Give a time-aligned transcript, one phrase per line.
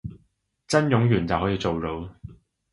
[0.67, 2.09] 真冗員就可以做到